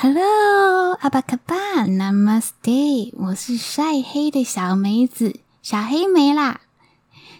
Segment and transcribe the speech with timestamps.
[0.00, 6.60] Hello，阿巴卡巴，Namaste，我是晒黑的小梅子，小黑莓啦。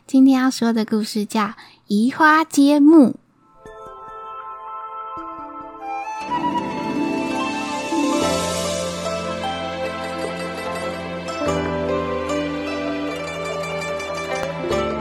[0.09, 1.43] 今天要说的故事叫
[1.87, 3.11] 《移花接木》。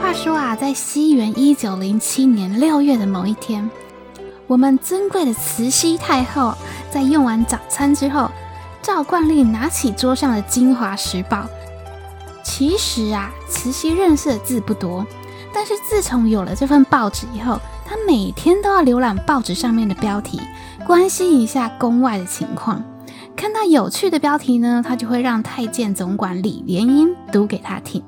[0.00, 3.68] 话说啊，在西元一九零七年六月的某一天，
[4.48, 6.52] 我们尊贵的慈禧太后。
[6.90, 8.30] 在用完早餐之后，
[8.80, 11.36] 照惯例拿起桌上的《京华时报》。
[12.42, 15.06] 其实啊，慈禧认识的字不多，
[15.52, 20.40] 但是自从有了这份报纸以后，她每天都要浏览报纸上面的标题，
[20.86, 22.82] 关心一下宫外的情况。
[23.36, 28.02] 看到有趣的标题呢，她就会让太监总管李莲英读给她听。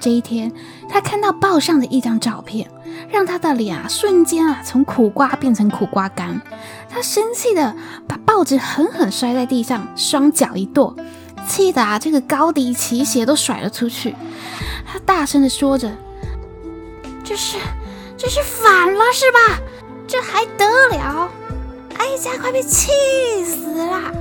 [0.00, 0.50] 这一天，
[0.88, 2.68] 他看到报上的一张照片。
[3.08, 6.40] 让他的脸啊，瞬间啊，从苦瓜变成苦瓜干。
[6.88, 7.74] 他生气的
[8.06, 10.94] 把报纸狠狠摔在地上，双脚一跺，
[11.48, 14.14] 气得啊，这个高低齐鞋都甩了出去。
[14.86, 15.90] 他大声的说着
[17.24, 17.58] ：“这是，
[18.16, 19.60] 这是反了是吧？
[20.06, 21.30] 这还得了？
[21.98, 22.92] 哀家快被气
[23.44, 24.12] 死了！”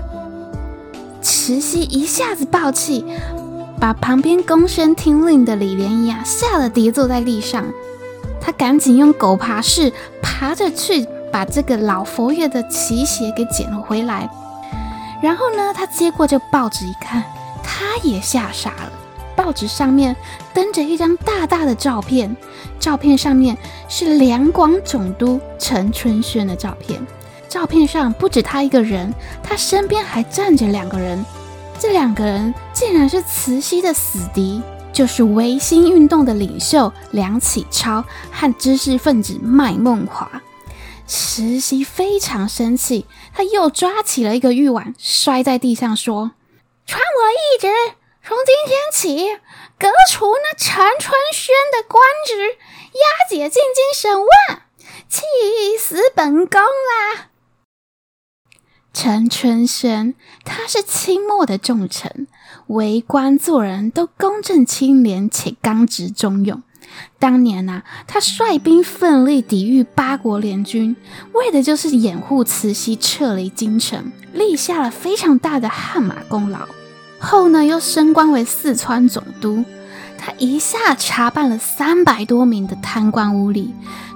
[1.21, 3.05] 慈禧一下子爆气，
[3.79, 7.65] 把旁边躬身听令的李莲英啊，吓得跌坐在地上。
[8.41, 14.29] 他赶紧用狗爬式爬着去把这个老佛爷的奇鞋给捡了回来，
[15.21, 17.23] 然后呢，他接过这报纸一看，
[17.63, 18.91] 他也吓傻了。
[19.35, 20.13] 报纸上面
[20.53, 22.35] 登着一张大大的照片，
[22.79, 26.99] 照片上面是两广总督陈春轩的照片。
[27.47, 31.23] 照片上不止他一个人，他身边还站着两个人，
[31.79, 34.61] 这两个人竟然是慈禧的死敌。
[34.91, 40.41] 就是维新运动的领袖梁启超和知识分子麦孟华，
[41.07, 46.31] 慈禧非常生气，他又抓起了一个玉碗摔在地上，说
[46.85, 47.67] ：“传我懿旨，
[48.27, 49.39] 从今天起
[49.79, 52.57] 革除那陈春轩的官职，
[52.91, 54.27] 押解进京审问，
[55.07, 55.21] 气
[55.79, 57.28] 死本宫啦！”
[59.01, 62.27] 陈春轩，他是清末的重臣，
[62.67, 66.61] 为官做人都公正清廉且刚直忠勇。
[67.17, 70.97] 当年呐、他率兵奋力抵御八国联军，
[71.31, 76.67] 为的就是掩护慈禧撤离京城，立下了非常大的汗马功劳。
[77.21, 79.63] 后呢，又升官为四川总督。
[80.17, 83.69] 他一下查办了三百多名的贪官污吏，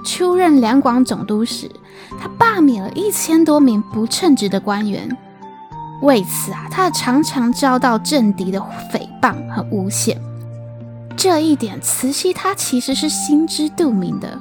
[0.04, 1.70] 出任两广总督时，
[2.20, 5.16] 他罢免了一千多名不称职的官员。
[6.02, 8.60] 为此啊，他常常遭到政敌的
[8.92, 10.20] 诽谤和诬陷。
[11.16, 14.38] 这一点，慈禧她其实是心知肚明的。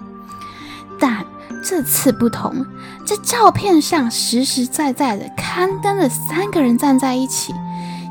[0.99, 1.23] 但
[1.63, 2.65] 这次不同，
[3.05, 7.53] 这照片上实实在在的刊登了三个人站在一起，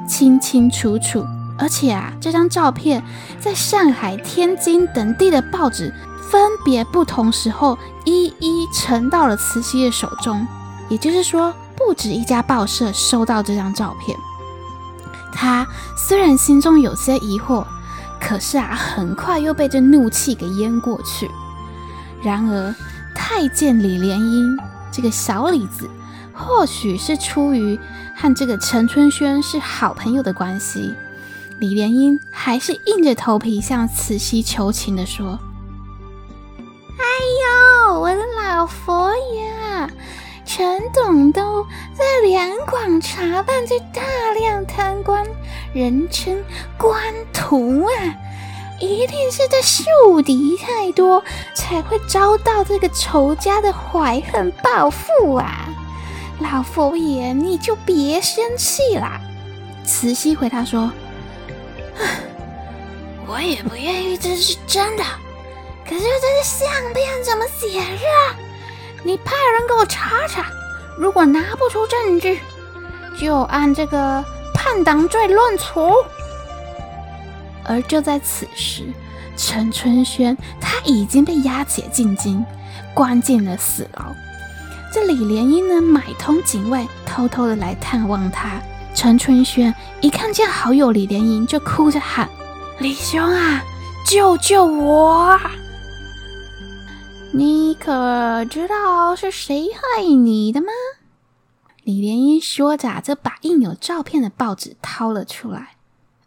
[0.09, 1.25] 清清楚楚。
[1.59, 3.03] 而且啊，这张照片
[3.39, 5.93] 在上海、天津等地的报纸
[6.33, 7.77] 分别不同时候
[8.07, 10.47] 一一呈到了慈禧的手中。
[10.89, 14.17] 也就是说，不止一家报社收到这张照片。
[15.31, 17.67] 他虽然心中有些疑惑，
[18.19, 21.31] 可是啊，很快又被这怒气给淹过去。
[22.23, 22.75] 然而，
[23.15, 24.59] 太监李莲英
[24.91, 25.89] 这个小李子，
[26.33, 27.79] 或许是出于
[28.17, 30.95] 和这个陈春轩是好朋友的关系。
[31.59, 35.39] 李莲英还是硬着头皮向慈禧求情的说：“，
[37.99, 39.89] 我的老佛爷，
[40.45, 41.41] 陈总督
[41.95, 44.03] 在两广查办这大
[44.39, 45.27] 量贪官，
[45.73, 46.43] 人称
[46.79, 47.01] 官
[47.33, 47.93] 徒啊，
[48.81, 51.23] 一定是这树敌太多，
[51.55, 55.69] 才会遭到这个仇家的怀恨报复啊！
[56.39, 59.21] 老佛爷，你就别生气啦。”
[59.85, 60.91] 慈禧回答说。
[63.27, 65.05] 我也不愿意，这是真的。
[65.93, 68.35] 可是这些相片怎么写啊？
[69.03, 70.47] 你派人给我查查，
[70.97, 72.41] 如果拿不出证据，
[73.21, 74.25] 就按这个
[74.55, 75.93] 叛党罪论处。
[77.67, 78.85] 而就在此时，
[79.37, 82.43] 陈春轩他已经被押解进京，
[82.95, 84.07] 关进了死牢。
[84.95, 88.53] 这李莲英呢，买通警卫，偷偷的来探望他。
[88.95, 92.27] 陈春轩一看见好友李莲英，就哭着喊
[92.81, 93.63] ：“李兄啊，
[94.07, 95.39] 救救我！
[97.35, 100.67] 你可知道是谁害你的吗？”
[101.83, 105.77] 李莲英说着，就把印有照片的报纸掏了出来。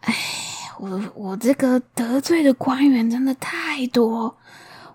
[0.02, 0.16] 哎，
[0.80, 4.38] 我我这个得罪的官员真的太多，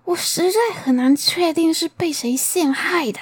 [0.05, 3.19] 我实在很难确定是被谁陷害的。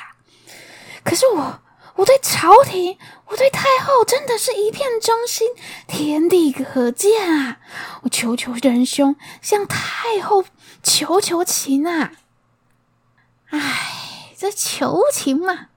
[1.04, 1.60] 可是我。
[1.96, 5.50] 我对朝廷，我对太后，真的是一片忠心，
[5.86, 7.60] 天地可见啊！
[8.04, 10.46] 我求求仁兄，向太后
[10.82, 12.14] 求求情啊！
[13.50, 15.68] 唉，这求情嘛，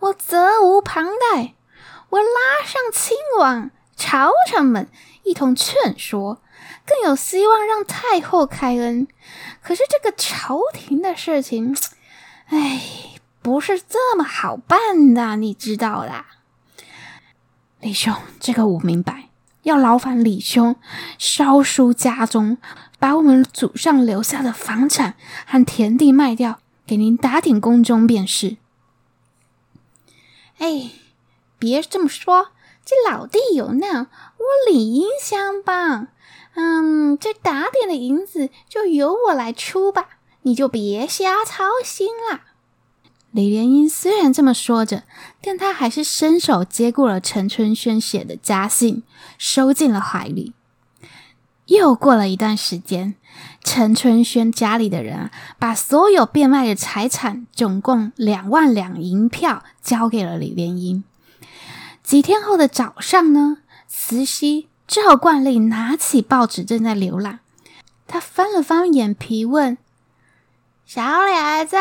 [0.00, 1.54] 我责无旁贷。
[2.10, 4.88] 我拉上亲王、朝臣们
[5.24, 6.40] 一同劝说，
[6.86, 9.06] 更有希望让太后开恩。
[9.62, 11.76] 可是这个朝廷的事情，
[12.46, 12.80] 唉。
[13.40, 16.26] 不是这么好办的，你知道的。
[17.80, 19.28] 李兄，这个我明白。
[19.62, 20.76] 要劳烦李兄
[21.16, 22.58] 烧书家中，
[22.98, 25.14] 把我们祖上留下的房产
[25.46, 26.58] 和田地卖掉，
[26.88, 28.56] 给您打点工钟便是。
[30.56, 30.90] 哎，
[31.58, 32.48] 别这么说，
[32.82, 36.08] 这老弟有难，我理应相帮。
[36.54, 40.08] 嗯，这打点的银子就由我来出吧，
[40.42, 42.40] 你就别瞎操心了。
[43.32, 45.04] 李莲英虽然这么说着，
[45.42, 49.02] 但她还是伸手接过了陈春轩写的家信，
[49.36, 50.54] 收进了怀里。
[51.68, 53.14] 又过了一段时间，
[53.62, 61.04] 陈春轩家里的人啊，把所有变卖的财产，总共两万两银票，交给了李莲英。
[62.02, 67.40] 几天后的早上呢，慈禧照惯例拿起报纸，正在浏览。
[68.06, 69.76] 她翻了翻眼皮，问
[70.86, 71.76] ：“小李子。”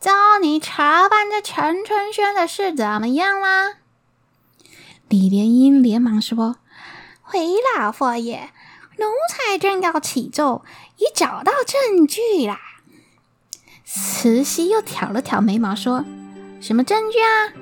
[0.00, 3.78] 叫你查办这陈春轩的事怎么样啦？
[5.08, 6.56] 李莲英连忙说
[7.20, 7.40] ：“回
[7.76, 8.50] 老佛爷，
[8.98, 10.64] 奴才正要起奏，
[10.96, 12.60] 已找到证据啦。”
[13.84, 16.04] 慈禧又挑了挑眉毛，说
[16.60, 17.52] ：“什么证据啊？”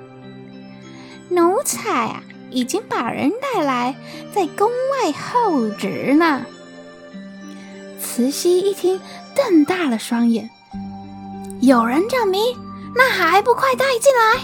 [1.30, 3.94] 奴才啊，已经把人带来，
[4.34, 6.44] 在宫外候旨呢。
[8.00, 9.00] 慈禧一听，
[9.34, 10.48] 瞪大了双眼。
[11.60, 12.56] 有人证明，
[12.94, 14.40] 那还不快带进来？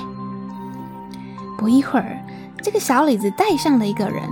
[1.56, 2.24] 不一会儿，
[2.62, 4.22] 这个小李子带上了一个人，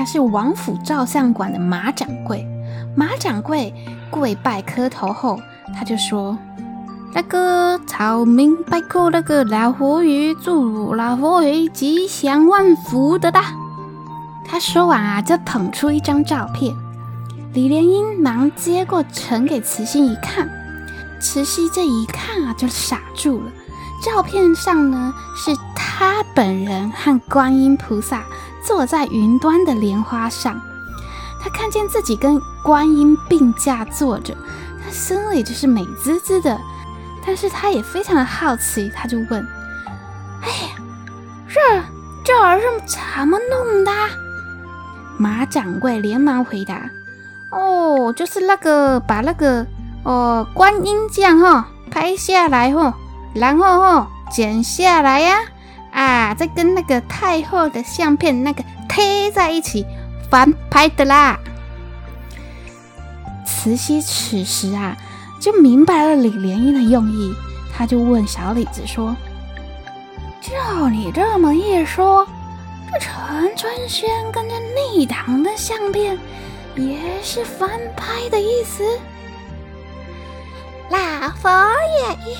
[0.00, 2.48] 他是王府照相馆的马掌柜。
[2.96, 3.70] 马掌柜
[4.10, 5.38] 跪拜磕头后，
[5.76, 6.38] 他就说
[7.12, 13.52] ：“那个草民拜叩那个老佛爷，祝老佛爷吉祥万福的哒。”
[14.48, 16.74] 他说完啊，就捧出一张照片。
[17.52, 20.48] 李莲英忙接过，呈给慈禧一看。
[21.20, 23.52] 慈禧这一看啊，就傻住了。
[24.02, 25.54] 照片上呢，是
[26.00, 28.24] 他本人和观音菩萨
[28.64, 30.58] 坐在云端的莲花上。
[31.38, 34.34] 他看见自己跟观音并驾坐着，
[34.82, 36.58] 他心里就是美滋滋的。
[37.26, 39.46] 但是他也非常的好奇，他就问
[40.40, 40.70] ：“哎呀，
[41.46, 41.60] 这
[42.24, 43.92] 这是怎么弄的？”
[45.18, 46.90] 马掌柜连忙回答
[47.52, 49.66] ：“哦，就是那个把那个。”
[50.02, 52.94] 哦，观音像哈，拍下来哈，
[53.34, 55.40] 然后哈剪下来呀，
[56.38, 59.84] 再跟那个太后的相片那个贴在一起
[60.30, 61.38] 翻拍的啦。
[63.44, 64.96] 慈禧此时啊
[65.40, 67.34] 就明白了李莲英的用意，
[67.76, 69.16] 她就问小李子说
[70.40, 72.26] ：“照你这么一说，
[72.92, 76.18] 这陈春轩跟着逆党的相片
[76.76, 78.82] 也是翻拍的意思？”
[80.90, 80.98] 老
[81.40, 82.36] 佛爷英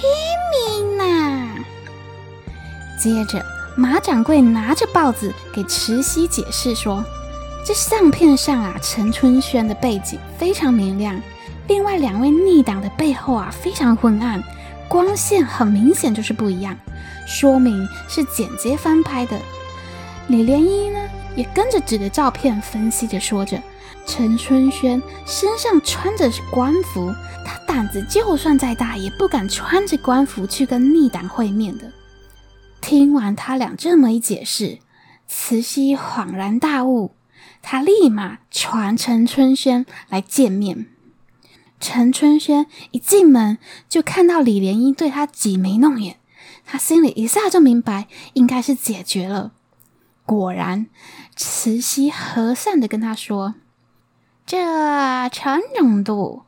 [0.88, 1.39] 明呐！
[3.00, 3.43] 接着，
[3.75, 7.02] 马掌柜拿着报纸给慈禧解释说
[7.64, 11.19] ：“这相片上啊，陈春轩的背景非常明亮，
[11.66, 14.42] 另外两位逆党的背后啊非常昏暗，
[14.87, 16.76] 光线很明显就是不一样，
[17.26, 19.38] 说明是剪接翻拍的。”
[20.28, 21.00] 李莲英呢
[21.35, 23.59] 也跟着指着照片分析着说着。
[24.07, 27.14] 陈春轩身上穿着是官服，
[27.45, 31.85] 他胆子就算再大，也不敢穿着官服去跟逆党会面的。
[32.80, 34.78] 听完他俩这么一解释，
[35.28, 37.14] 慈禧恍然大悟，
[37.62, 40.87] 他立马传陈春轩来见面。
[41.78, 43.58] 陈春轩一进门
[43.88, 46.18] 就看到李莲英对他挤眉弄眼，
[46.66, 49.52] 他心里一下就明白，应该是解决了。
[50.26, 50.87] 果然，
[51.37, 53.54] 慈禧和善的跟他说。
[54.46, 54.58] 这
[55.30, 56.42] 陈总督，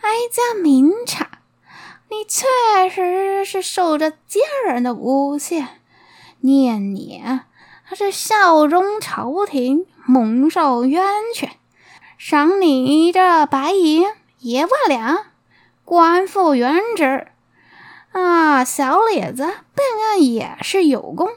[0.00, 1.40] 哀家明察，
[2.08, 2.46] 你确
[2.88, 5.77] 实是受着家人的诬陷，
[6.40, 7.22] 念你
[7.82, 11.04] 还是效忠朝廷，蒙受冤
[11.34, 11.48] 屈，
[12.16, 14.04] 赏你这白银
[14.40, 15.26] 一万两，
[15.84, 17.28] 官复原职。
[18.12, 21.28] 啊，小李子办案也是有功，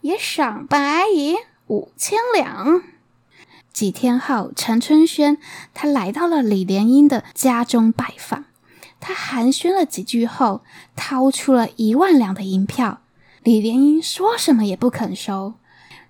[0.00, 1.36] 也赏白银
[1.66, 2.82] 五千两。
[3.72, 5.38] 几天后，陈春轩
[5.74, 8.44] 他来到了李莲英的家中拜访。
[9.00, 10.62] 他寒暄了几句后，
[10.96, 13.00] 掏出了一万两的银票。
[13.44, 15.54] 李莲英说什么也不肯收。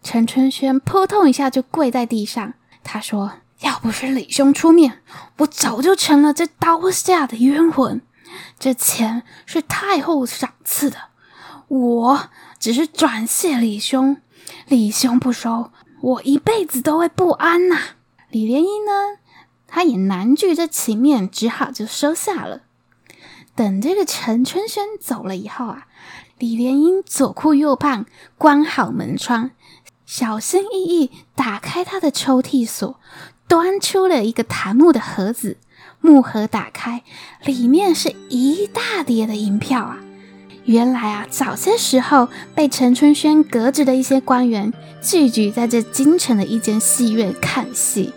[0.04, 5.00] 陈春轩扑通一下就跪在地上，他说：“要不是李兄出面，
[5.38, 8.00] 我早就成了这刀下的冤魂。
[8.56, 10.96] 这钱是太后赏赐的，
[11.66, 14.18] 我只是转谢李兄。
[14.68, 15.72] 李兄不收，
[16.02, 17.80] 我一辈子都会不安呐。”
[18.30, 19.18] 李莲英呢，
[19.66, 22.62] 他也难拒这情面，只好就收下了。
[23.56, 25.88] 等这个陈春轩走了以后啊。
[26.44, 28.04] 李莲英左顾右盼，
[28.36, 29.52] 关好门窗，
[30.04, 33.00] 小心翼翼打开他的抽屉锁，
[33.48, 35.56] 端出了一个檀木的盒子。
[36.02, 37.02] 木盒打开，
[37.46, 40.00] 里面是一大叠的银票啊！
[40.66, 44.70] 原来啊，早些时候被陈春轩革职的一些官员
[45.00, 48.12] 聚集在这京城的一间戏院看戏，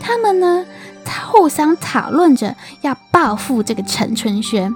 [0.00, 0.64] 他们呢，
[1.30, 4.74] 互相讨论着要报复这个陈春轩。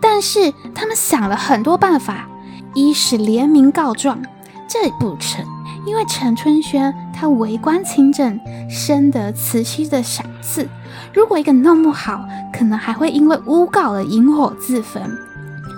[0.00, 2.26] 但是他们想了很多办法，
[2.74, 4.20] 一是联名告状，
[4.68, 5.44] 这不成，
[5.84, 8.38] 因为陈春轩他为官清正，
[8.70, 10.68] 深得慈禧的赏赐，
[11.12, 15.02] 如果一个弄不好，可能还会因为诬告而引火自焚。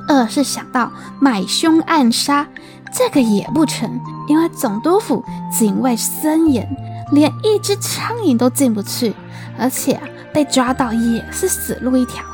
[0.08, 2.46] 二是想到买凶暗杀，
[2.92, 5.22] 这个也不成，因为总督府
[5.52, 6.66] 警卫森严，
[7.12, 9.14] 连一只苍蝇都进不去，
[9.58, 10.00] 而且，
[10.32, 12.24] 被抓到也是死路一条。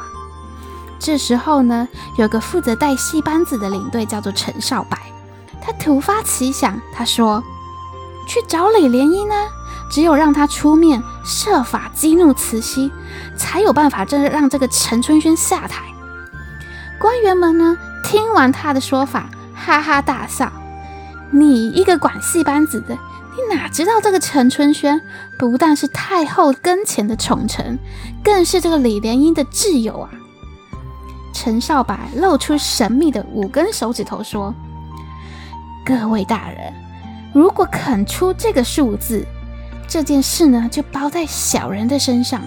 [1.04, 4.96] 这时候呢，有个负责带戏班子的领队叫做陈少白，
[5.61, 7.44] 他突发奇想，他说
[8.26, 9.34] ：“去找李莲英呢，
[9.90, 12.90] 只有让他出面，设法激怒慈禧，
[13.37, 15.82] 才有办法这让这个陈春轩下台。”
[16.99, 20.50] 官员们呢，听完他的说法，哈哈大笑
[21.30, 22.94] ：“你一个管戏班子的，
[23.37, 25.02] 你哪知道这个陈春轩
[25.38, 27.78] 不但是太后跟前的宠臣，
[28.23, 30.08] 更是这个李莲英的挚友啊！”
[31.34, 34.54] 陈少白露出神秘的五根手指头，说
[35.84, 36.72] ：“各位大人，
[37.34, 39.26] 如果肯出这个数字，
[39.88, 42.40] 这件事呢就包在小人的身上。”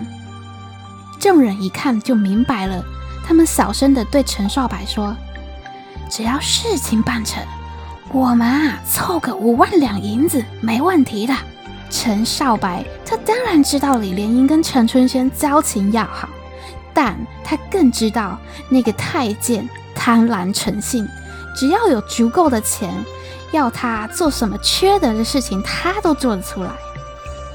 [1.19, 2.81] 众人一看就明白了，
[3.25, 5.15] 他们小声的对陈少白说
[6.09, 7.43] ：“只要事情办成，
[8.11, 11.35] 我们啊凑个五万两银子没问题的。”
[11.89, 16.27] 陈少白他当然知道李莲英跟陈春轩交情要好。
[16.97, 18.39] 但他更知道
[18.69, 21.07] 那个太监贪婪成性，
[21.55, 22.91] 只要有足够的钱，
[23.51, 26.71] 要他做什么缺德的事情，他都做得出来。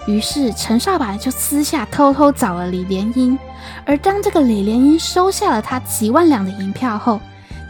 [0.06, 3.37] 于是陈少白就私下偷偷找了李莲英，
[3.84, 7.20] 而当这个李莲英收下了他几万两的银票后，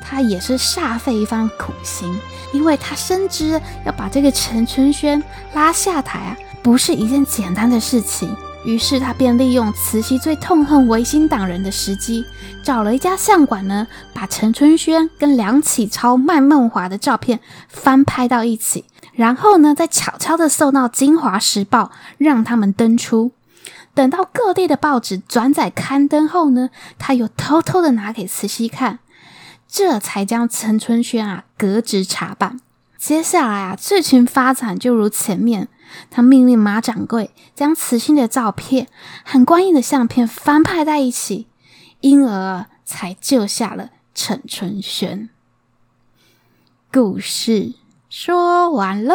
[0.05, 2.15] 他也是煞费一番苦心，
[2.53, 5.25] 因为他深知要把这个陈春轩
[5.55, 8.37] 拉下台啊，不是一件简单的事情。
[8.65, 12.25] 于是他便利用慈禧最痛恨维新党人的时机，
[12.63, 23.33] 找了一家相馆呢，把陈春轩跟梁启超卖梦华的照片翻拍到一起，然后呢，再悄悄地送到《京华时报》，让他们登出。
[23.95, 29.01] 等到各地的报纸转载刊登后呢，他又偷偷地拿给慈禧看，
[29.67, 32.61] 这才将陈春轩啊革职查办。
[32.97, 35.69] 接下来啊，剧情发展就如前面。
[36.11, 38.89] 他命令马掌柜将慈禧的照片
[39.25, 41.49] 和观音的相片翻拍在一起，
[42.01, 45.31] 因而才救下了陈春轩。
[46.93, 47.75] 故事
[48.09, 49.15] 说完了。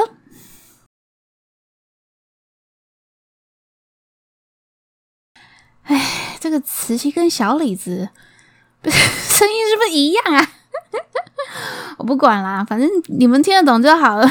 [5.83, 8.09] 哎，这个慈禧跟小李子
[8.83, 10.51] 声音是不是一样啊？
[11.97, 14.29] 我不管啦，反正你们听得懂就好了。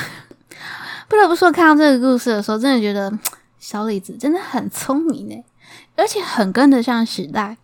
[1.09, 3.19] 不得不说，看到这个故事的时候，真的觉得
[3.59, 5.45] 小李子真的很聪明诶，
[5.97, 7.57] 而且很跟得上时代，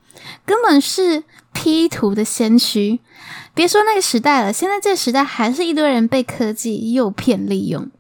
[0.46, 3.00] 根本是 P 图的先驱。
[3.54, 7.90] 别说那个时代了，现在这个时代还是一堆人被科技诱骗利用。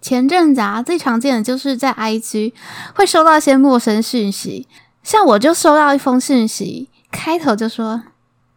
[0.00, 2.52] 前阵子啊，最常见的就是在 IG
[2.94, 4.66] 会收到一些陌生讯息，
[5.02, 8.02] 像我就收到一封讯息，开头就说：“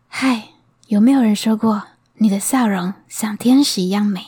[0.09, 0.49] 嗨，
[0.87, 1.83] 有没有人说过
[2.15, 4.25] 你的笑容像天使一样美？”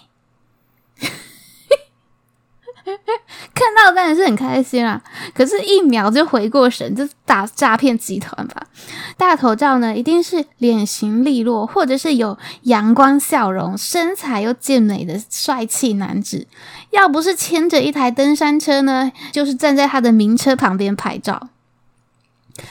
[3.58, 5.02] 看到当然是很开心啊，
[5.34, 8.68] 可是，一秒就回过神，就打诈骗集团吧。
[9.18, 16.46] 大头照呢，一定是脸型利落，或者是有阳光笑容、身材又健美的帅气男子。
[16.92, 21.50] 要不是牵着一台登山车呢，就是站在他的名车旁边拍照。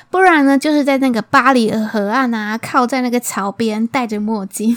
[0.08, 4.76] 不然呢，就是在那个巴黎河岸啊，靠在那个桥边，戴着墨镜。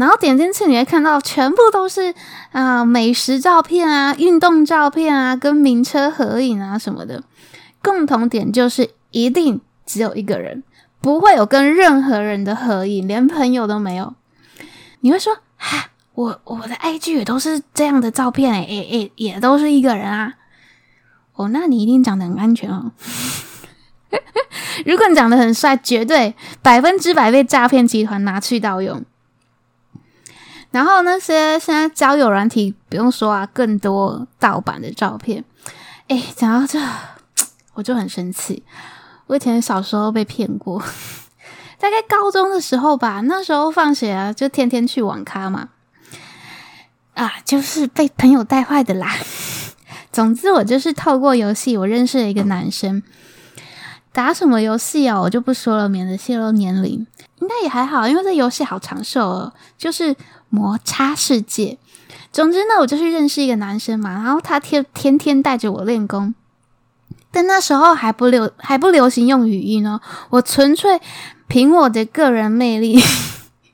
[0.00, 2.14] 然后点进去，你会看到全部都是
[2.52, 7.22] 啊、美食照片啊、运动照片啊、跟名车合影啊什么的。
[7.82, 10.62] 共同点就是一定只有一个人，
[11.02, 14.14] 不会有跟任何人的合影，连朋友都没有。
[15.00, 20.32] 你会说，哈，我我的 IG 也都是这样的照片诶，诶诶，也都是一个人啊。
[21.34, 22.92] 哦，那你一定长得很安全哦。
[24.86, 29.04] 如果你长得很帅，绝对百分之百被诈骗集团拿去盗用。
[30.70, 35.44] 然后那些现在交友软体不用说啊，更多盗版的照片。
[36.08, 36.78] 哎，讲到这，
[37.74, 38.62] 我就很生气。
[39.26, 40.80] 我以前小时候被骗过，
[41.78, 45.70] 大概高中的时候吧，那时候放学啊，就天天去网咖嘛。
[47.14, 49.12] 啊，就是被朋友带坏的啦。
[50.12, 53.02] 总之，我就是透过游戏，我认识了一个男生。
[54.12, 55.20] 打什么游戏啊？
[55.20, 57.06] 我就不说了，免得泄露年龄。
[57.40, 60.14] 应该也还好，因为这游戏好长寿哦，就是
[60.50, 61.78] 摩擦世界。
[62.30, 66.34] 总之呢，我就是认识一个男生嘛，然后他天天天带着我练功。
[67.32, 71.00] 但那时候还不流还不流行用语音哦，我纯粹
[71.46, 73.00] 凭我的个人魅力。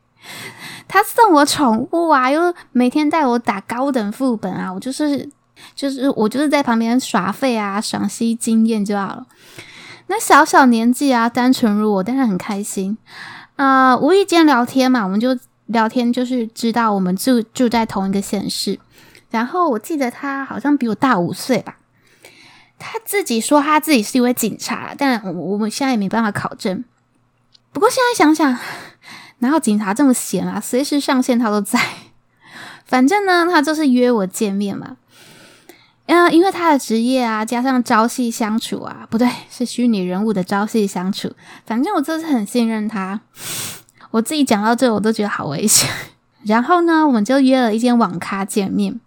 [0.89, 5.29] 他送我宠物啊，又每天带我打高等副本啊，我就是
[5.75, 9.27] 就是我就是在旁边耍废啊，赏析经验就好了。
[10.09, 12.97] 那小小年纪啊，单纯如我，当然很开心。
[13.57, 18.79] 啊、呃，无意间聊天嘛，我们就聊天，就是知道我们住住在同一个县市。
[19.31, 21.77] 然后我记得他好像比我大五岁吧。
[22.79, 26.85] 他自己说他自己是一位警察，但我我们现在也没办法考证。
[27.73, 28.59] 不过现在想想，
[29.39, 30.61] 哪有警察这么闲啊？
[30.61, 31.81] 随时上线他都在。
[32.87, 34.97] 反正呢，他就是约我见面嘛。
[36.07, 41.33] 嗯，因为他的职业啊，加上朝夕相处啊，不对，是虚拟人物的朝夕相处。
[41.67, 43.21] 反正我就是很信任他。
[44.17, 45.91] 我自己讲到这，我都觉得好危险。
[46.45, 48.99] 然后呢，我们就约了一间网咖见面。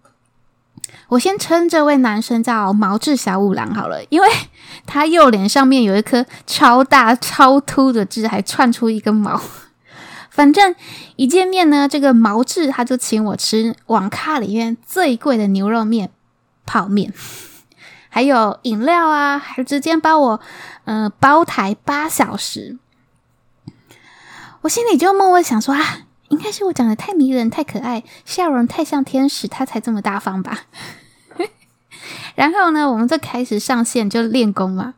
[1.08, 4.28] 我先称这位男生叫毛志小五郎好了，因为
[4.86, 9.42] 他右脸上面有一颗超大超秃的痣，还窜出一根毛。
[10.30, 10.76] 反正
[11.16, 16.12] 一见面呢，这个毛志他就请我吃网咖里面最贵的牛肉面。
[16.68, 17.12] 泡面，
[18.10, 20.40] 还有饮料啊，还直接帮我，
[20.86, 22.78] 嗯、包台八小时。
[24.62, 30.66] 我心里就默默想说啊，应该是我长得太迷人、太可爱，笑容太像天使，他才这么大方吧。
[32.36, 34.96] 然后呢，我们就开始上线就练功嘛，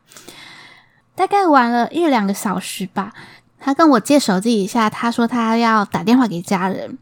[1.14, 3.12] 大概玩了一两个小时吧。
[3.60, 6.98] 他跟我借手机一下，他说他要打电话给家人。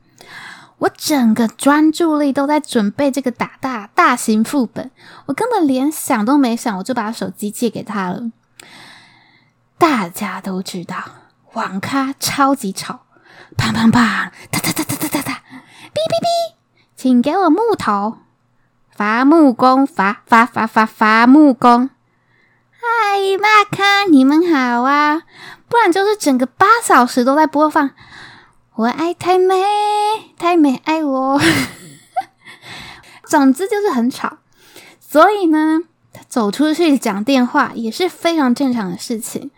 [0.80, 4.90] 我整个专注力都在准备这个打大大型副本，
[5.26, 8.30] 我根本连想都没想，我就把手机借给他了。
[9.76, 10.96] 大家都知道，
[11.54, 13.06] 网咖超级吵，
[13.56, 15.32] 砰砰砰，哒哒哒哒哒哒哒，
[15.92, 16.54] 哔哔哔，
[16.94, 18.18] 请给我木头，
[18.94, 21.90] 伐木工，伐伐伐伐伐木工。
[22.70, 25.22] 嗨，马卡，你们好啊！
[25.68, 27.90] 不然就是整个八小时都在播放。
[28.76, 29.56] 我爱太美，
[30.38, 31.40] 太美爱我。
[33.26, 34.38] 总之就是很吵，
[35.00, 35.80] 所以呢，
[36.12, 39.50] 他走出去讲电话也是非常正常的事情。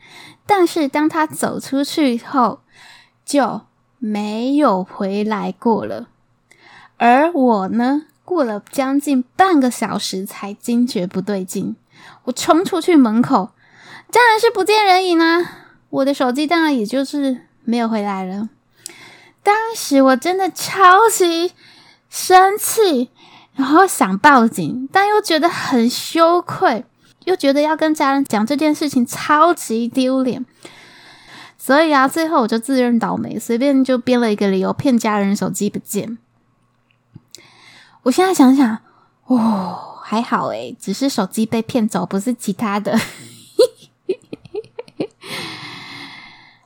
[0.46, 2.60] 但是当他走出去后，
[3.24, 3.62] 就
[3.98, 6.08] 没有回来过了。
[6.96, 11.76] 而我呢，过了将近半个小时才惊觉不对劲。
[12.24, 13.50] 我冲出去门口，
[14.10, 15.58] 当然是不见人影啊！
[15.90, 18.48] 我的手机当然也就是没有回来了。
[19.42, 21.52] 当时我真的超级
[22.08, 23.10] 生气，
[23.54, 26.84] 然后想报警，但又觉得很羞愧，
[27.24, 30.44] 又觉得要跟家人讲这件事情超级丢脸，
[31.56, 36.18] 所以啊，最后我就自认倒霉，随便就编了一个理由骗家人手机不见。
[38.02, 38.78] 我现在想想，
[39.26, 42.98] 哦，还好诶，只是手机被骗走，不是其他的。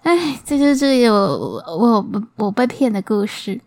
[0.03, 3.61] 哎，这就是有我我我被骗的故事。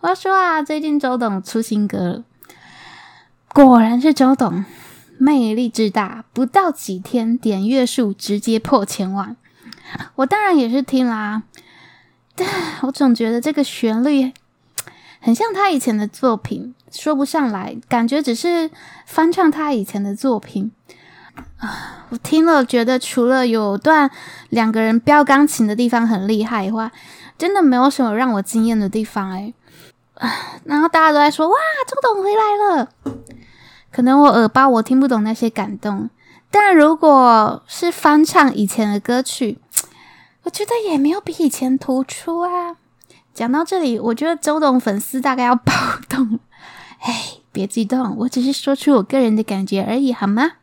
[0.00, 2.24] 我要说啊，最近周董出新歌了，
[3.52, 4.64] 果然是周董，
[5.18, 9.36] 魅力之大，不到几天点阅数直接破千万。
[10.16, 11.42] 我当然也是听啦，
[12.34, 12.48] 但
[12.82, 14.32] 我总觉得这个旋律
[15.20, 18.70] 很像他以前的作品，说不上来，感觉只是
[19.06, 20.72] 翻唱他以前的作品。
[21.58, 24.10] 啊， 我听了觉得除了有段
[24.50, 26.90] 两个人飙钢琴的地方很厉害以外，
[27.36, 29.52] 真的没有什么让我惊艳的地方哎。
[30.64, 31.54] 然后大家都在说哇，
[31.88, 32.88] 周董回来了。
[33.94, 36.10] 可能我耳包，我听不懂那些感动。
[36.50, 39.58] 但如果是翻唱以前的歌曲，
[40.42, 42.74] 我觉得也没有比以前突出啊。
[43.32, 45.72] 讲到这里，我觉得周董粉丝大概要暴
[46.08, 46.40] 动。
[46.98, 50.54] 哎，别激动，我只是说出我个人的感觉而已，好吗？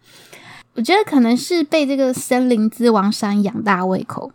[0.73, 4.33] 我觉得可能是被这个《森林之王三》养大胃口，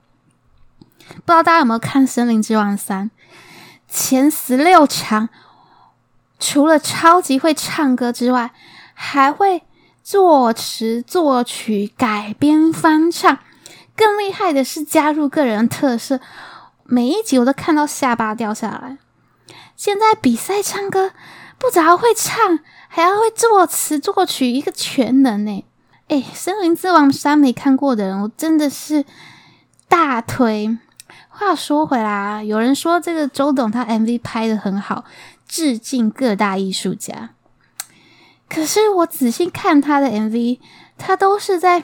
[1.09, 3.11] 不知道大家有没有看《森林之王三》？
[3.87, 5.29] 前十六强，
[6.39, 8.53] 除了超级会唱歌之外，
[8.99, 9.63] 还会
[10.03, 13.39] 作词、作曲、改编、翻唱。
[13.95, 16.21] 更厉害的是加入个人特色，
[16.85, 18.99] 每一集我都看到下巴掉下来。
[19.77, 21.13] 现在比赛唱歌，
[21.59, 25.65] 不只要会唱，还要会作词作曲，一个全能呢。
[26.09, 29.05] 哎，《森林之王三》没看过的人，我真的是
[29.89, 30.79] 大推。
[31.29, 35.05] 话说回来啊，有人说这个周董他 MV 拍得很好，
[35.47, 37.31] 致敬各大艺术家。
[38.49, 40.59] 可是我仔细看他的 MV，
[40.97, 41.83] 他都是在。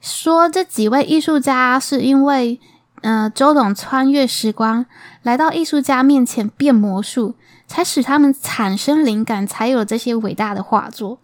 [0.00, 2.60] 说这几位艺术家是因为，
[3.00, 4.84] 呃，周董穿越时光
[5.22, 11.18] 来到艺术家面前变魔术，才使他们产生灵感，才有这些伟大的画作。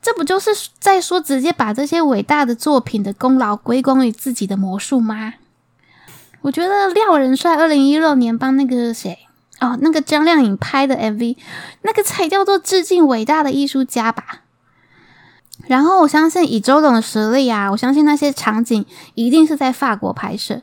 [0.00, 5.34] 这不就是在说直接把这些伟大的作品的功劳归功于自己的魔术吗？
[6.40, 9.16] 我觉得廖仁帅二零一六年帮那个谁
[9.62, 11.36] 哦，那个张靓颖拍的 MV，
[11.82, 14.42] 那个才叫做致敬伟大的艺术家吧。
[15.68, 20.60] 然后我相信以周董的实力啊，我相信那些场景一定是在法国拍摄。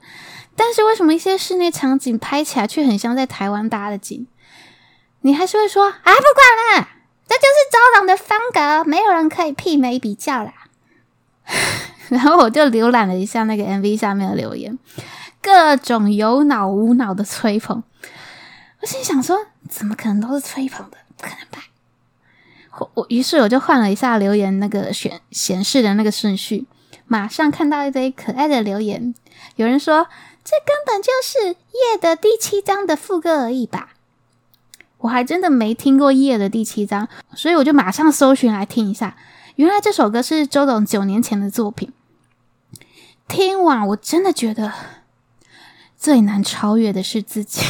[0.57, 4.27] 但是为什么一些室内场景拍起来却很像在台湾搭的景？
[5.21, 6.89] 你还是会说啊，不管了，
[7.25, 10.53] 这就是周董的风格，没有人可以媲美比较啦。
[12.09, 14.77] 然后我就浏览了一下那个 MV 下面的留言，
[15.41, 17.81] 各种有脑无脑的吹捧。
[18.81, 19.37] 我心想说，
[19.69, 20.97] 怎么可能都是吹捧的？
[21.17, 21.65] 不可能吧？
[22.77, 26.65] 我我于是我就换了一下留言那个选显示的那个顺序，
[27.05, 29.13] 马上看到一堆可爱的留言。
[29.57, 30.07] 有人说，
[30.45, 31.39] 这根本就是
[31.71, 33.95] 《夜》的第七章的副歌而已吧？
[34.99, 39.17] 我还真的没听过《夜》的第七章，所以我就马上搜寻来听一下。
[39.55, 41.91] 原来这首歌是周董九年前的作品。
[43.27, 44.73] 听完我真的觉得
[45.97, 47.61] 最难超越的是自己。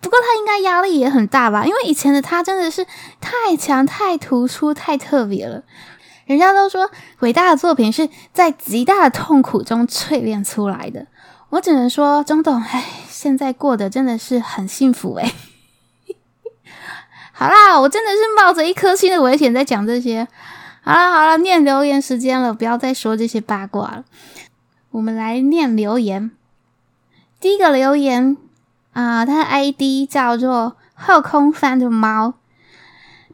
[0.00, 2.86] 不过他应该压力也很大吧，因为以前的他真的是
[3.20, 5.62] 太强、太突出、太特别了。
[6.24, 11.06] 人家都说伟大的作品是在极大的痛苦中淬炼出来的。
[11.50, 15.34] 我只能说，钟董，哎，现在过得真的是很幸福哎。
[17.34, 20.28] 好啦，我真的是冒着一颗心的危险在讲这些。
[20.82, 24.04] 好了好了，念留言时间了，不要再说这些八卦了。
[24.92, 26.30] 我们来念留言。
[27.40, 28.36] 第一个留言。
[28.92, 32.34] 啊，他的 ID 叫做后空翻的猫，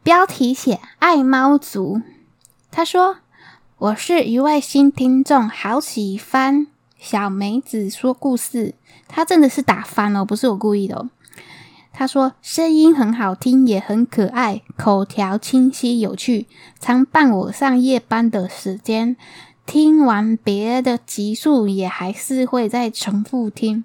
[0.02, 2.02] 标题写爱猫族。
[2.70, 3.18] 他说
[3.78, 6.66] ：“我是一位新听众，好喜欢
[6.98, 8.74] 小梅子说故事。
[9.08, 11.10] 他真的是打翻了，不是我故意的哦。”
[11.92, 16.46] 他说：“声音很好听，也很可爱，口条清晰有趣，
[16.78, 19.16] 常伴我上夜班的时间。
[19.64, 23.84] 听完别的集数，也还是会再重复听。”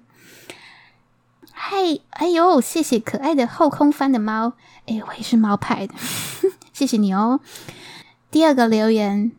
[1.64, 1.76] 嗨，
[2.10, 4.54] 哎呦，谢谢可爱的后空翻的猫，
[4.86, 5.94] 哎，我也是猫派的，
[6.74, 7.38] 谢谢你哦。
[8.32, 9.30] 第二个留言，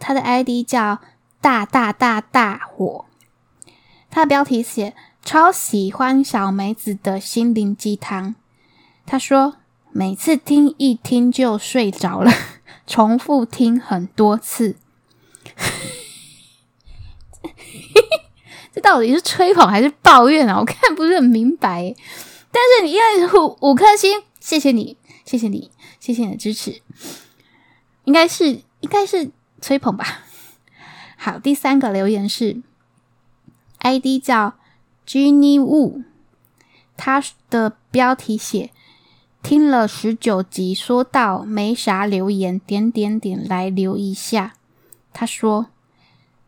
[0.00, 1.00] 他的 ID 叫
[1.42, 3.04] 大大大大火，
[4.10, 8.34] 他的标题写超喜欢小梅子的心灵鸡汤。
[9.04, 9.56] 他说
[9.92, 12.32] 每次听一听就睡着了，
[12.88, 14.76] 重复听很多次。
[18.80, 20.58] 到底是吹捧还是抱怨啊？
[20.58, 21.94] 我看不是很明白。
[22.50, 26.80] 但是你因为五五颗星，谢谢你，谢谢你，谢谢你的支持。
[28.04, 30.24] 应该是应该是吹捧吧。
[31.16, 32.62] 好，第三个留言是
[33.80, 34.54] ID 叫
[35.06, 36.04] Jenny Wu，
[36.96, 38.70] 他的标题写
[39.42, 44.54] 听了十九集，说到没啥留言，点点点来留一下。
[45.12, 45.66] 他说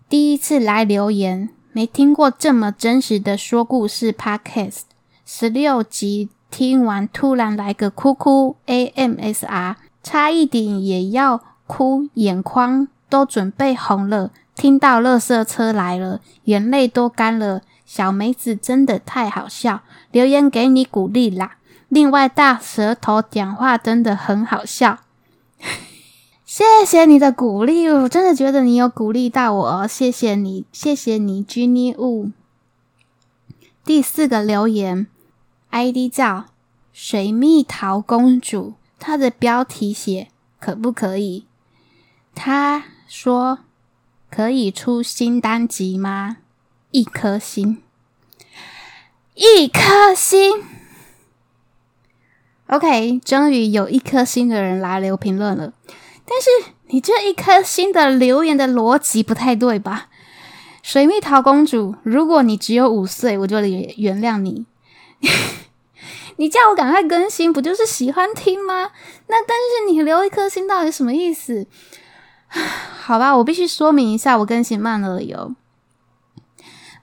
[0.09, 1.51] 第一次来留言。
[1.73, 4.81] 没听过这么真实的说故事 Podcast，
[5.25, 14.33] 十六集听完突然来个哭哭 AMSR，差一点也要哭，眼眶都准备红了。
[14.57, 17.63] 听到垃圾车来了，眼泪都干了。
[17.87, 21.59] 小梅子真的太好笑，留言给你鼓励啦。
[21.89, 24.99] 另外，大舌头讲话真的很好笑。
[26.61, 32.33] 谢谢你的鼓励，我真的觉得你有鼓励到我，谢谢你，谢谢你，Jenny Wu。
[33.83, 35.07] 第四个留言
[35.71, 36.49] ，ID 叫
[36.93, 40.29] 水蜜桃公主，她的标题写
[40.61, 41.47] 可不可以？
[42.35, 43.61] 她说
[44.31, 46.37] 可以出新单集吗？
[46.91, 47.79] 一颗星，
[49.35, 50.63] 一颗星。
[52.67, 55.73] OK，终于有一颗星的人来留评论了。
[56.31, 60.07] 但是你这一颗星的留言的逻辑不太对吧？
[60.81, 64.65] 水蜜桃公主，如果你只有五岁，我就原谅你。
[66.37, 68.93] 你叫我赶快更新，不就是喜欢听吗？
[69.27, 71.67] 那但是你留一颗心到底什么意思？
[73.03, 75.57] 好吧，我必须说明一下我更新慢了哟。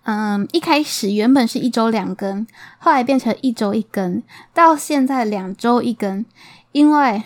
[0.03, 2.47] 嗯，一开始原本是一周两更，
[2.79, 6.25] 后来变成一周一更，到现在两周一更。
[6.71, 7.23] 因为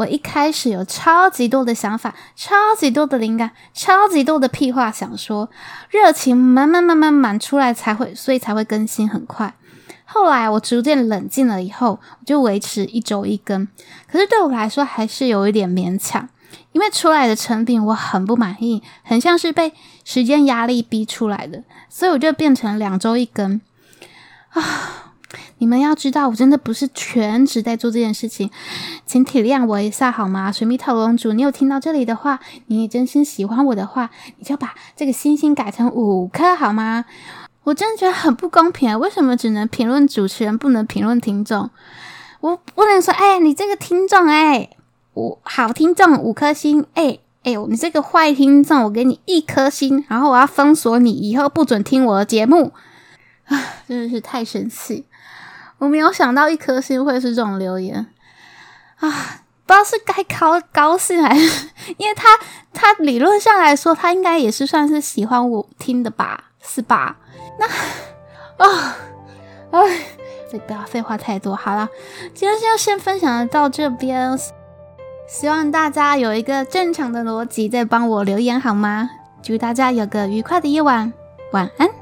[0.00, 5.50] 我一开始有超级多的想法，超级多的灵感，超级多的屁话想说，
[5.90, 9.54] 热情满满满满满出来才会，所以才会更新很快。
[10.06, 13.68] 后来我逐渐冷静了以后，我就维持一周一更。
[14.10, 16.26] 可是对我来说还是有一点勉强。
[16.72, 19.72] 因为出来的成品我很不满意，很像是被
[20.04, 23.60] 时间压力逼出来的，所以我就变成两周一更
[24.50, 25.09] 啊！
[25.58, 28.50] 你们要知道，我真的不是全职在做这件事情，
[29.06, 30.50] 请体谅我一下好吗？
[30.50, 37.04] 水蜜桃公主，你有听到这里的话，你也真心喜欢我的话，你就把这个星星改成五颗好吗？
[37.64, 38.96] 我真的觉得很不公平啊！
[38.96, 41.70] 为什么只能评论主持人，不能评论听众？
[42.40, 44.70] 我不能说，哎，你这个听众，哎。
[45.12, 52.72] 我好听众五颗星，哎、欸、哎呦，你这个坏听众，我给你一颗星，然后我要封锁你，以后不准听我的节目。
[53.46, 55.04] 啊，真的是太生气！
[55.80, 58.06] 我没有想到一颗星会是这种留言
[59.00, 59.10] 啊，
[59.66, 62.28] 不知道是该高高兴还是，因为他
[62.72, 67.16] 他理论上来说，他应该也是算是喜欢我听的吧，是吧？
[67.58, 67.66] 那
[68.64, 68.96] 啊，
[69.70, 69.80] 哎，
[70.50, 71.88] 所以不要废话太多，好了，
[72.34, 74.38] 今天就先分享到这边。
[75.26, 79.08] 希望大家有一个正常的逻辑，在帮我留言好吗？
[79.42, 81.12] 祝大家有个愉快的夜晚，
[81.52, 81.99] 晚安。